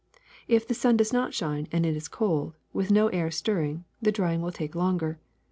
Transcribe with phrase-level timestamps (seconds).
[0.49, 4.11] ^'If the sun does not shine and it is cold, with no air stirring, the
[4.11, 5.19] drying will take longer.